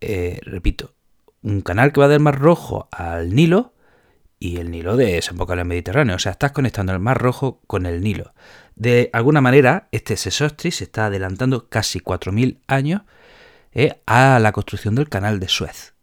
Eh, 0.00 0.40
repito, 0.42 0.94
un 1.42 1.60
canal 1.60 1.92
que 1.92 2.00
va 2.00 2.08
del 2.08 2.20
Mar 2.20 2.38
Rojo 2.38 2.88
al 2.90 3.34
Nilo 3.34 3.74
y 4.38 4.56
el 4.56 4.70
Nilo 4.70 4.96
desemboca 4.96 5.52
en 5.52 5.60
el 5.60 5.64
Mediterráneo. 5.66 6.16
O 6.16 6.18
sea, 6.18 6.32
estás 6.32 6.52
conectando 6.52 6.92
el 6.92 6.98
Mar 6.98 7.18
Rojo 7.18 7.60
con 7.66 7.86
el 7.86 8.00
Nilo. 8.02 8.32
De 8.74 9.10
alguna 9.12 9.40
manera, 9.40 9.88
este 9.92 10.16
Sesostris 10.16 10.76
se 10.76 10.84
está 10.84 11.06
adelantando 11.06 11.68
casi 11.68 12.00
4.000 12.00 12.60
años 12.66 13.02
eh, 13.74 14.00
a 14.06 14.38
la 14.38 14.52
construcción 14.52 14.94
del 14.94 15.08
canal 15.08 15.40
de 15.40 15.48
Suez. 15.48 15.94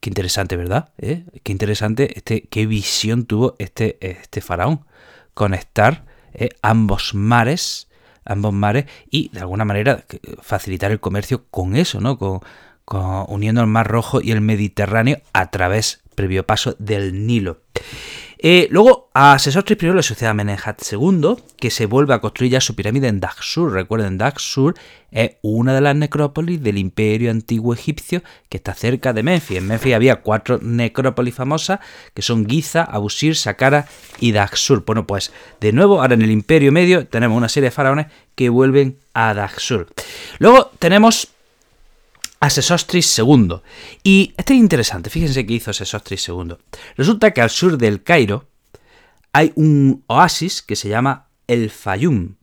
Qué 0.00 0.10
interesante, 0.10 0.56
¿verdad? 0.56 0.92
¿Eh? 0.98 1.24
Qué 1.42 1.52
interesante, 1.52 2.16
este, 2.16 2.42
qué 2.42 2.66
visión 2.66 3.26
tuvo 3.26 3.56
este, 3.58 3.98
este 4.00 4.40
faraón. 4.40 4.84
Conectar 5.34 6.06
eh, 6.32 6.50
ambos 6.62 7.14
mares, 7.14 7.88
ambos 8.24 8.52
mares, 8.52 8.86
y 9.10 9.30
de 9.30 9.40
alguna 9.40 9.64
manera 9.64 10.04
facilitar 10.40 10.90
el 10.92 11.00
comercio 11.00 11.46
con 11.50 11.76
eso, 11.76 12.00
¿no? 12.00 12.18
Con, 12.18 12.40
uniendo 13.28 13.60
el 13.60 13.66
Mar 13.66 13.88
Rojo 13.88 14.20
y 14.20 14.30
el 14.30 14.40
Mediterráneo 14.40 15.20
a 15.32 15.50
través, 15.50 16.02
previo 16.16 16.44
paso, 16.44 16.74
del 16.80 17.26
Nilo. 17.26 17.60
Eh, 18.38 18.68
luego 18.70 19.10
a 19.14 19.38
Sesostris 19.38 19.82
I 19.82 19.92
le 19.94 20.02
sucede 20.02 20.28
a 20.28 20.34
Menenhat 20.34 20.82
II, 20.92 21.36
que 21.56 21.70
se 21.70 21.86
vuelve 21.86 22.12
a 22.12 22.20
construir 22.20 22.52
ya 22.52 22.60
su 22.60 22.74
pirámide 22.74 23.08
en 23.08 23.18
Daxur. 23.18 23.72
Recuerden, 23.72 24.18
Daxur 24.18 24.74
es 25.10 25.32
una 25.40 25.74
de 25.74 25.80
las 25.80 25.96
necrópolis 25.96 26.62
del 26.62 26.76
imperio 26.76 27.30
antiguo 27.30 27.72
egipcio 27.72 28.22
que 28.50 28.58
está 28.58 28.74
cerca 28.74 29.14
de 29.14 29.22
Memphis. 29.22 29.56
En 29.56 29.66
Memphis 29.66 29.94
había 29.94 30.16
cuatro 30.16 30.58
necrópolis 30.60 31.34
famosas, 31.34 31.80
que 32.12 32.20
son 32.20 32.46
Giza, 32.46 32.84
Abusir, 32.84 33.36
Saqqara 33.36 33.86
y 34.20 34.32
Daxur. 34.32 34.84
Bueno, 34.84 35.06
pues 35.06 35.32
de 35.60 35.72
nuevo, 35.72 36.02
ahora 36.02 36.14
en 36.14 36.22
el 36.22 36.30
imperio 36.30 36.72
medio 36.72 37.06
tenemos 37.06 37.38
una 37.38 37.48
serie 37.48 37.70
de 37.70 37.74
faraones 37.74 38.06
que 38.34 38.50
vuelven 38.50 38.98
a 39.14 39.32
Daxur. 39.32 39.88
Luego 40.38 40.70
tenemos 40.78 41.28
a 42.40 42.50
Sesostris 42.50 43.18
II. 43.18 43.60
Y 44.02 44.34
esto 44.36 44.52
es 44.52 44.58
interesante, 44.58 45.10
fíjense 45.10 45.46
qué 45.46 45.54
hizo 45.54 45.72
Sesostris 45.72 46.28
II. 46.28 46.56
Resulta 46.96 47.32
que 47.32 47.40
al 47.40 47.50
sur 47.50 47.78
del 47.78 48.02
Cairo 48.02 48.48
hay 49.32 49.52
un 49.54 50.04
oasis 50.06 50.62
que 50.62 50.76
se 50.76 50.88
llama 50.88 51.28
el 51.46 51.70
Fayum. 51.70 52.36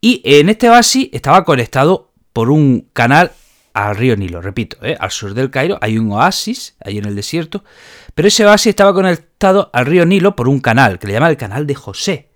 Y 0.00 0.20
en 0.24 0.48
este 0.48 0.68
oasis 0.68 1.08
estaba 1.12 1.44
conectado 1.44 2.12
por 2.32 2.50
un 2.50 2.88
canal 2.92 3.32
al 3.74 3.96
río 3.96 4.16
Nilo. 4.16 4.40
Repito, 4.40 4.76
¿eh? 4.82 4.96
al 4.98 5.10
sur 5.10 5.34
del 5.34 5.50
Cairo 5.50 5.78
hay 5.80 5.98
un 5.98 6.12
oasis, 6.12 6.76
ahí 6.84 6.98
en 6.98 7.06
el 7.06 7.14
desierto, 7.14 7.64
pero 8.14 8.28
ese 8.28 8.44
oasis 8.46 8.68
estaba 8.70 8.92
conectado 8.92 9.70
al 9.72 9.86
río 9.86 10.04
Nilo 10.04 10.36
por 10.36 10.48
un 10.48 10.60
canal, 10.60 10.98
que 10.98 11.06
le 11.06 11.14
llama 11.14 11.30
el 11.30 11.36
canal 11.36 11.66
de 11.66 11.74
José. 11.74 12.30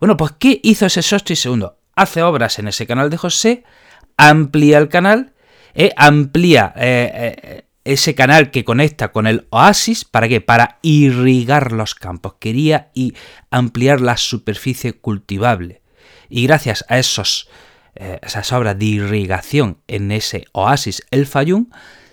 Bueno, 0.00 0.16
pues 0.16 0.32
¿qué 0.38 0.60
hizo 0.62 0.88
Sesostris 0.88 1.44
II? 1.46 1.66
Hace 1.94 2.22
obras 2.22 2.58
en 2.58 2.68
ese 2.68 2.86
canal 2.86 3.10
de 3.10 3.18
José, 3.18 3.64
amplía 4.16 4.78
el 4.78 4.88
canal 4.88 5.31
eh, 5.74 5.92
amplía 5.96 6.72
eh, 6.76 7.36
eh, 7.42 7.62
ese 7.84 8.14
canal 8.14 8.50
que 8.50 8.64
conecta 8.64 9.12
con 9.12 9.26
el 9.26 9.46
oasis, 9.50 10.04
¿para 10.04 10.28
qué? 10.28 10.40
Para 10.40 10.78
irrigar 10.82 11.72
los 11.72 11.94
campos. 11.94 12.34
Quería 12.38 12.90
y 12.94 13.14
ampliar 13.50 14.00
la 14.00 14.16
superficie 14.16 14.92
cultivable. 14.92 15.82
Y 16.28 16.46
gracias 16.46 16.84
a 16.88 16.98
esos, 16.98 17.48
esas 17.94 18.52
obras 18.52 18.78
de 18.78 18.84
irrigación 18.84 19.78
en 19.88 20.12
ese 20.12 20.46
oasis, 20.52 21.02
el 21.10 21.26
Fayum, 21.26 21.70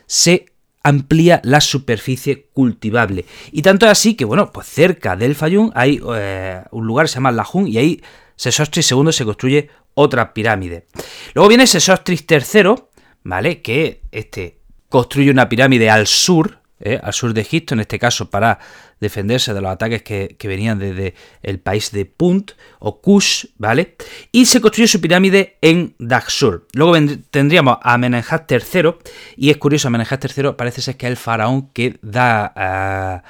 se 0.08 0.48
amplía 0.84 1.40
la 1.44 1.62
superficie 1.62 2.50
cultivable. 2.52 3.26
Y 3.52 3.62
tanto 3.62 3.86
es 3.86 3.92
así 3.92 4.16
que, 4.16 4.26
bueno, 4.26 4.52
pues 4.52 4.68
cerca 4.68 5.16
del 5.16 5.36
Fayum 5.36 5.72
hay 5.76 6.00
un 6.00 6.88
lugar 6.88 7.06
que 7.06 7.10
se 7.10 7.16
llama 7.16 7.32
Lajun 7.32 7.68
y 7.68 7.78
ahí 7.78 8.02
Sesostris 8.36 8.92
II 8.92 9.12
se 9.12 9.26
construye 9.26 9.70
otra 10.00 10.34
pirámide. 10.34 10.88
Luego 11.34 11.50
viene 11.50 11.68
Sesostris 11.68 12.26
III, 12.28 12.76
¿vale? 13.24 13.62
Que 13.62 14.02
este 14.12 14.60
construye 14.90 15.32
una 15.32 15.48
pirámide 15.50 15.90
al 15.90 16.08
sur, 16.08 16.60
¿eh? 16.80 17.00
al 17.02 17.14
sur 17.14 17.34
de 17.34 17.42
Egipto, 17.42 17.74
en 17.74 17.82
este 17.82 18.00
caso 18.00 18.30
para 18.30 18.60
defenderse 19.00 19.54
de 19.54 19.62
los 19.62 19.72
ataques 19.72 20.02
que, 20.02 20.36
venían 20.44 20.80
desde 20.80 21.14
el 21.42 21.60
país 21.60 21.92
de 21.92 22.06
Punt 22.06 22.52
o 22.80 23.00
Kush, 23.02 23.46
¿vale? 23.58 23.96
Y 24.32 24.46
se 24.46 24.60
construye 24.60 24.88
su 24.88 25.00
pirámide 25.00 25.58
en 25.62 25.96
Daxur. 26.00 26.68
Luego 26.74 26.96
tendríamos 27.32 27.78
a 27.82 27.94
Amenemhat 27.94 28.52
III, 28.52 28.96
y 29.38 29.52
es 29.52 29.58
curioso, 29.58 29.88
Amenemhat 29.88 30.26
III 30.26 30.54
parece 30.58 30.82
ser 30.82 30.98
que 30.98 31.06
es 31.06 31.12
el 31.12 31.18
faraón 31.18 31.70
que 31.70 31.98
da... 32.02 32.52
Ah, 32.56 33.24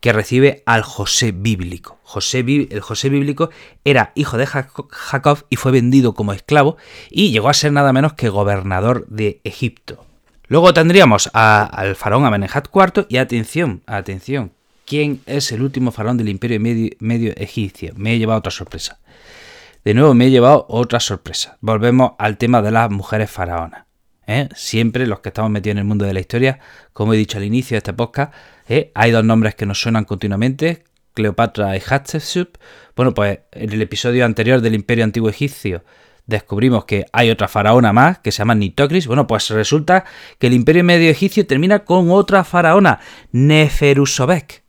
que 0.00 0.12
recibe 0.12 0.62
al 0.66 0.82
José 0.82 1.32
bíblico. 1.32 1.98
José, 2.02 2.44
el 2.70 2.80
José 2.80 3.08
bíblico 3.08 3.50
era 3.84 4.12
hijo 4.14 4.38
de 4.38 4.46
Jacob 4.46 5.44
y 5.50 5.56
fue 5.56 5.72
vendido 5.72 6.14
como 6.14 6.32
esclavo 6.32 6.76
y 7.10 7.30
llegó 7.30 7.48
a 7.48 7.54
ser 7.54 7.72
nada 7.72 7.92
menos 7.92 8.14
que 8.14 8.28
gobernador 8.28 9.06
de 9.08 9.40
Egipto. 9.44 10.04
Luego 10.46 10.72
tendríamos 10.72 11.28
al 11.34 11.94
faraón 11.94 12.24
Amenemhat 12.24 12.68
IV 12.74 13.06
y 13.10 13.18
atención, 13.18 13.82
atención, 13.86 14.52
¿quién 14.86 15.20
es 15.26 15.52
el 15.52 15.60
último 15.62 15.90
faraón 15.90 16.16
del 16.16 16.30
imperio 16.30 16.58
medio, 16.58 16.90
medio 17.00 17.34
egipcio? 17.36 17.92
Me 17.96 18.14
he 18.14 18.18
llevado 18.18 18.38
otra 18.38 18.50
sorpresa. 18.50 18.98
De 19.84 19.92
nuevo 19.92 20.14
me 20.14 20.26
he 20.26 20.30
llevado 20.30 20.64
otra 20.68 21.00
sorpresa. 21.00 21.58
Volvemos 21.60 22.12
al 22.18 22.38
tema 22.38 22.62
de 22.62 22.70
las 22.70 22.90
mujeres 22.90 23.30
faraonas. 23.30 23.87
¿Eh? 24.28 24.48
Siempre 24.54 25.08
los 25.08 25.18
que 25.20 25.30
estamos 25.30 25.50
metidos 25.50 25.72
en 25.72 25.78
el 25.78 25.84
mundo 25.84 26.04
de 26.04 26.12
la 26.12 26.20
historia, 26.20 26.60
como 26.92 27.14
he 27.14 27.16
dicho 27.16 27.38
al 27.38 27.44
inicio 27.44 27.74
de 27.74 27.78
este 27.78 27.92
podcast, 27.92 28.32
¿eh? 28.68 28.92
hay 28.94 29.10
dos 29.10 29.24
nombres 29.24 29.56
que 29.56 29.66
nos 29.66 29.80
suenan 29.80 30.04
continuamente, 30.04 30.84
Cleopatra 31.14 31.76
y 31.76 31.80
Hatshepsut. 31.84 32.58
Bueno, 32.94 33.12
pues 33.14 33.40
en 33.50 33.72
el 33.72 33.82
episodio 33.82 34.24
anterior 34.24 34.60
del 34.60 34.74
Imperio 34.76 35.02
Antiguo 35.02 35.28
Egipcio 35.28 35.82
descubrimos 36.26 36.84
que 36.84 37.06
hay 37.12 37.30
otra 37.30 37.48
faraona 37.48 37.92
más 37.92 38.18
que 38.18 38.30
se 38.30 38.38
llama 38.38 38.54
Nitocris. 38.54 39.06
Bueno, 39.08 39.26
pues 39.26 39.48
resulta 39.50 40.04
que 40.38 40.46
el 40.46 40.52
Imperio 40.52 40.84
Medio 40.84 41.10
Egipcio 41.10 41.46
termina 41.46 41.80
con 41.80 42.10
otra 42.10 42.44
faraona, 42.44 43.00
Neferusobek. 43.32 44.62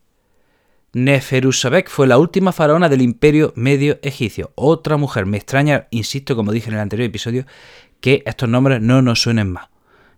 Neferusobek 0.92 1.88
fue 1.88 2.08
la 2.08 2.18
última 2.18 2.50
faraona 2.50 2.88
del 2.88 3.02
Imperio 3.02 3.52
Medio 3.54 4.00
Egipcio. 4.02 4.50
Otra 4.56 4.96
mujer. 4.96 5.26
Me 5.26 5.36
extraña, 5.36 5.86
insisto, 5.90 6.34
como 6.34 6.50
dije 6.50 6.68
en 6.68 6.74
el 6.74 6.80
anterior 6.80 7.06
episodio, 7.06 7.44
que 8.00 8.22
estos 8.26 8.48
nombres 8.48 8.80
no 8.80 9.02
nos 9.02 9.22
suenen 9.22 9.52
más. 9.52 9.68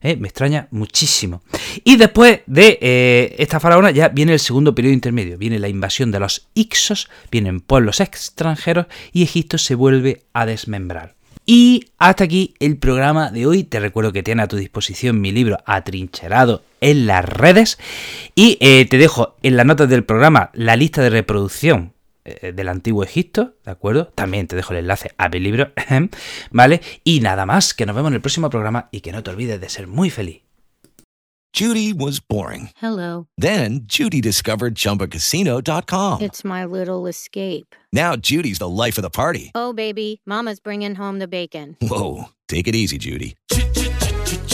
¿eh? 0.03 0.16
Me 0.16 0.29
extraña 0.29 0.68
muchísimo. 0.71 1.42
Y 1.85 1.97
después 1.97 2.40
de 2.47 2.79
eh, 2.81 3.35
esta 3.38 3.61
faraona 3.61 3.90
ya 3.90 4.09
viene 4.09 4.35
el 4.35 4.40
segundo 4.40 4.75
periodo 4.75 4.95
intermedio. 4.95 5.38
Viene 5.38 5.59
la 5.59 5.68
invasión 5.68 6.11
de 6.11 6.21
los 6.21 6.49
Ixos, 6.55 7.09
vienen 7.31 7.61
pueblos 7.61 8.01
extranjeros 8.01 8.87
y 9.12 9.23
Egipto 9.23 9.59
se 9.59 9.75
vuelve 9.75 10.25
a 10.33 10.47
desmembrar. 10.47 11.14
Y 11.45 11.87
hasta 11.99 12.25
aquí 12.25 12.55
el 12.61 12.77
programa 12.77 13.31
de 13.31 13.47
hoy. 13.47 13.64
Te 13.64 13.81
recuerdo 13.81 14.12
que 14.12 14.23
tiene 14.23 14.42
a 14.42 14.49
tu 14.49 14.57
disposición 14.57 15.21
mi 15.21 15.33
libro 15.33 15.59
Atrincherado 15.66 16.62
en 16.81 17.07
las 17.07 17.25
redes. 17.25 17.79
Y 18.37 18.59
eh, 18.61 18.87
te 18.88 18.99
dejo 18.99 19.37
en 19.42 19.57
las 19.57 19.66
notas 19.66 19.88
del 19.88 20.05
programa 20.05 20.51
la 20.55 20.77
lista 20.77 21.03
de 21.03 21.11
reproducción 21.11 21.92
eh, 22.24 22.52
del 22.52 22.68
antiguo 22.68 23.02
Egipto, 23.02 23.54
¿de 23.64 23.70
acuerdo? 23.70 24.06
También 24.14 24.46
te 24.46 24.56
dejo 24.56 24.72
el 24.72 24.80
enlace 24.80 25.11
a 25.18 25.28
mi 25.28 25.40
libro, 25.40 25.72
¿vale? 26.50 26.80
Y 27.04 27.20
nada 27.20 27.46
más, 27.46 27.74
que 27.74 27.87
nos 27.87 27.96
vemos 27.96 28.11
en 28.11 28.14
el 28.14 28.20
próximo 28.20 28.50
programa 28.50 28.88
y 28.92 29.00
que 29.00 29.12
no 29.12 29.22
te 29.22 29.30
olvides 29.30 29.61
de 29.61 29.68
ser 29.68 29.87
muy 29.87 30.11
feliz. 30.11 30.42
Judy 31.54 31.92
was 31.92 32.18
boring. 32.18 32.70
Hello. 32.76 33.26
Then 33.37 33.80
Judy 33.85 34.22
discovered 34.22 34.74
chumbacasino.com. 34.74 36.22
It's 36.22 36.44
my 36.44 36.64
little 36.64 37.06
escape. 37.06 37.74
Now 37.92 38.16
Judy's 38.16 38.58
the 38.58 38.68
life 38.68 38.96
of 38.96 39.02
the 39.02 39.11
party. 39.11 39.50
Oh, 39.54 39.74
baby, 39.74 40.22
mama's 40.24 40.61
bringing 40.61 40.94
home 40.94 41.18
the 41.18 41.28
bacon. 41.28 41.76
Whoa, 41.82 42.30
take 42.48 42.68
it 42.68 42.74
easy, 42.74 42.96
Judy. 42.96 43.37